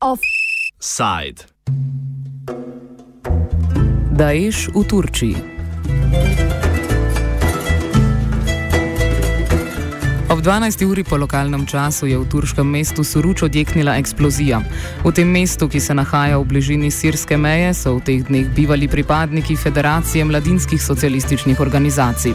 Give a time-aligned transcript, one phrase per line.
[0.00, 1.44] Offside.
[4.14, 5.38] Daesh v Turčiji.
[10.30, 10.86] Ob 12.
[10.86, 14.62] uri po lokalnem času je v turškem mestu Suruč odjeknila eksplozija.
[15.02, 18.86] V tem mestu, ki se nahaja v bližini sirske meje, so v teh dneh bivali
[18.86, 22.34] pripadniki Federacije mladinskih socialističnih organizacij.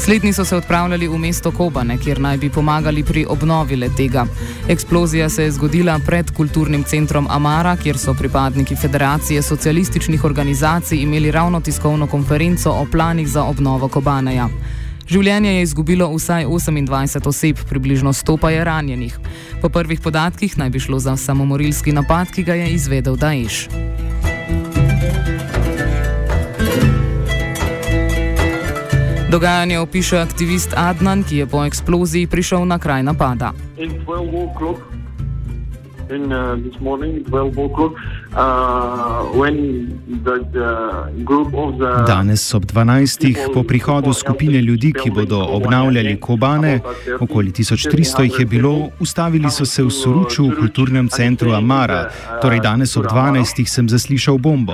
[0.00, 4.24] Slednji so se odpravljali v mesto Kobane, kjer naj bi pomagali pri obnovi le tega.
[4.68, 11.30] Eksplozija se je zgodila pred kulturnim centrom Amara, kjer so pripadniki Federacije socialističnih organizacij imeli
[11.30, 14.48] ravno tiskovno konferenco o planih za obnovo Kobaneja.
[15.04, 19.18] Življenje je izgubilo vsaj 28 oseb, približno 100 pa je ranjenih.
[19.60, 23.68] Po prvih podatkih naj bi šlo za samomorilski napad, ki ga je izvedel Daesh.
[29.30, 33.52] Dogajanje opiše aktivist Adnan, ki je po eksploziji prišel na kraj napada.
[33.76, 33.90] in
[36.22, 37.92] uh, this morning, 12 o'clock,
[38.34, 39.56] uh, when
[40.24, 42.04] the, the group of the.
[42.06, 43.52] Danes ob 12.
[43.54, 46.80] po prihodu skupine ljudi, ki bodo obnavljali Kobane,
[47.20, 52.10] okoli 1300 jih je bilo, ustavili so se v Suruču v kulturnem centru Amara.
[52.42, 53.66] Torej danes ob 12.
[53.66, 54.72] sem zaslišal bombo.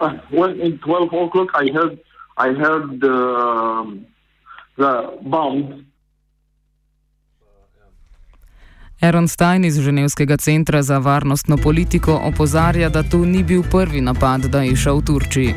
[0.00, 1.98] Uh, when in 12 o'clock, I heard,
[2.36, 3.18] I heard the,
[4.76, 5.88] the bomb
[9.00, 14.40] Aaron Stein iz Ženevskega centra za varnostno politiko opozarja, da to ni bil prvi napad
[14.50, 15.54] Daesha v Turčiji.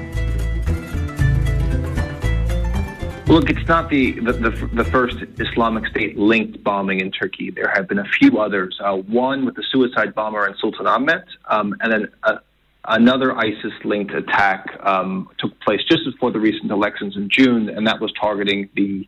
[3.27, 4.51] Look, it's not the, the, the,
[4.83, 7.49] the, first Islamic State linked bombing in Turkey.
[7.49, 8.77] There have been a few others.
[8.83, 12.37] Uh, one with the suicide bomber in Sultanahmet, um, and then uh,
[12.85, 17.87] another ISIS linked attack um, took place just before the recent elections in June, and
[17.87, 19.07] that was targeting the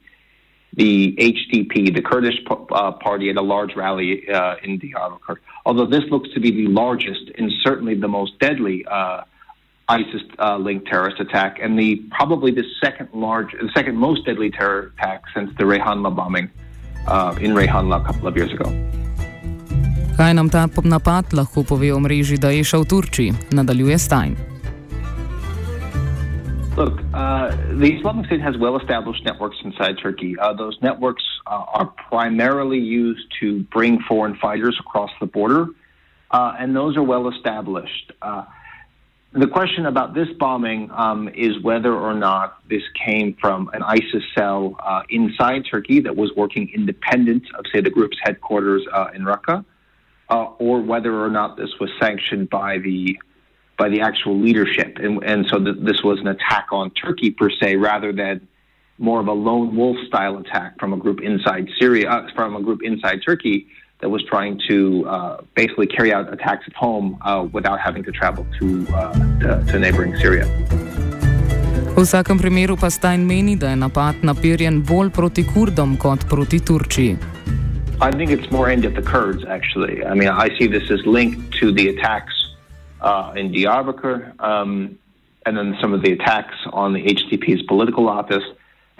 [0.75, 5.37] the HDP, the Kurdish uh, party, at a large rally uh, in Diyarbakir.
[5.65, 9.23] Although this looks to be the largest and certainly the most deadly uh,
[9.89, 14.93] ISIS-linked uh, terrorist attack, and the probably the second large, the second most deadly terror
[14.97, 16.49] attack since the Rehanla bombing
[17.07, 18.65] uh, in Rehanla a couple of years ago.
[20.17, 23.33] Kaj nam ta napad lahko pove o mreži Daesha v Turčiji?
[23.51, 24.52] Nadaljuje Stein.
[26.75, 30.35] Look, uh, the Islamic State has well established networks inside Turkey.
[30.39, 35.67] Uh, those networks uh, are primarily used to bring foreign fighters across the border,
[36.31, 38.11] uh, and those are well established.
[38.23, 38.45] Uh,
[39.33, 44.23] the question about this bombing um, is whether or not this came from an ISIS
[44.35, 49.63] cell uh, inside Turkey that was working independent of, say, the group's headquarters in Raqqa,
[50.29, 53.15] or whether or not this was sanctioned by the
[53.77, 54.97] by the actual leadership.
[54.99, 58.47] And, and so th- this was an attack on Turkey per se, rather than
[58.97, 62.61] more of a lone wolf style attack from a group inside Syria, uh, from a
[62.61, 63.67] group inside Turkey
[64.01, 68.11] that was trying to uh, basically carry out attacks at home uh, without having to
[68.11, 70.45] travel to, uh, to, to neighboring Syria.
[71.93, 76.59] V vsakem primeru pa Stein meni, da je napad naperjen bolj proti Kurdom kot proti
[76.59, 77.17] Turčiji.
[78.01, 80.03] I think it's more aimed at the Kurds, actually.
[80.03, 82.33] I mean, I see this as linked to the attacks
[83.03, 84.97] uh, in Diyarbakir, um,
[85.45, 88.43] and then some of the attacks on the HDP's political office,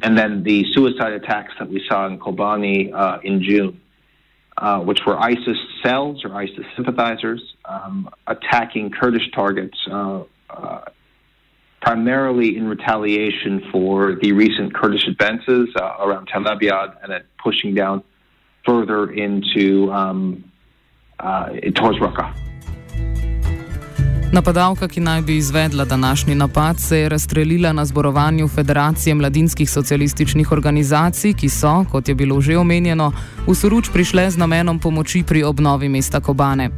[0.02, 3.80] and then the suicide attacks that we saw in Kobani uh, in June,
[4.58, 9.78] uh, which were ISIS cells or ISIS sympathizers um, attacking Kurdish targets.
[9.90, 10.81] Uh, uh,
[11.81, 17.75] primarily in retaliation for the recent Kurdish advances uh, around Tel Abyad and then pushing
[17.75, 18.03] down
[18.66, 20.46] further into um,
[21.19, 22.34] towards Raqqa.
[24.34, 30.52] Napadalka, ki naj bi izvedla današnji napad, se je razstrelila na zborovanju Federacije mladinskih socialističnih
[30.52, 33.12] organizacij, ki so, kot je bilo že omenjeno,
[33.48, 36.70] v Soruč prišle z namenom pomoči pri obnovi mesta Kobane.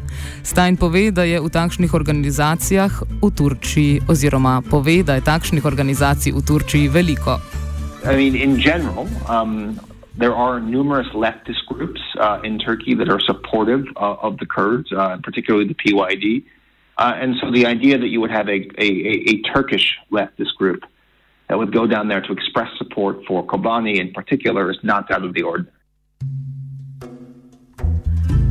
[0.43, 2.91] Stein pove, da je v takšnih organizacijah
[3.23, 7.39] v Turčiji, oziroma pove, da je takšnih organizacij v Turčiji veliko.
[8.03, 9.79] I mean, in general, um,
[10.19, 14.91] there are numerous leftist groups uh, in Turkey that are supportive uh, of the Kurds,
[14.91, 16.43] uh, particularly the PYD.
[16.97, 18.89] Uh, and so the idea that you would have a, a,
[19.31, 20.81] a, Turkish leftist group
[21.49, 25.23] that would go down there to express support for Kobani in particular is not out
[25.25, 25.71] of the ordinary.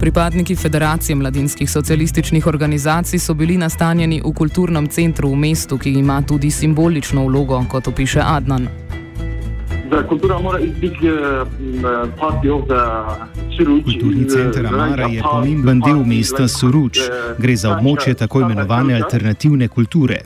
[0.00, 6.22] Pripadniki Federacije mladinskih socialističnih organizacij so bili nastanjeni v kulturnem centru v mestu, ki ima
[6.22, 8.68] tudi simbolično vlogo, kot opiše Adnan.
[10.08, 11.08] Kultura mora biti
[12.18, 12.82] part of the
[13.84, 16.98] Kulturni center Amara je pomemben del mesta Suruč.
[17.38, 20.20] Gre za območje tako imenovane alternativne kulture.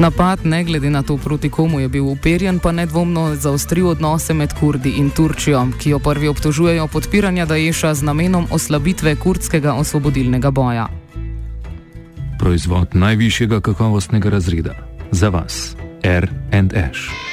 [0.00, 4.54] Napad, ne glede na to, proti komu je bil uperjen, pa nedvomno zaostril odnose med
[4.60, 10.88] Kurdi in Turčijo, ki jo prvi obtožujejo podpiranja Daesha z namenom oslabitve kurdskega osvobodilnega boja.
[12.38, 14.74] Proizvod najvišjega kakovostnega razreda
[15.10, 17.29] za vas, R&H.